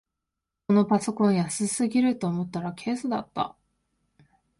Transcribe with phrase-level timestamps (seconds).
[0.65, 3.55] このパソコン安すぎると思ったらケースだった